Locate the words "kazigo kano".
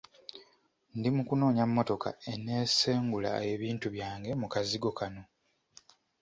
4.53-5.23